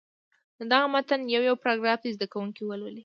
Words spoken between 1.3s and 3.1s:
یو یو پاراګراف دې زده کوونکي ولولي.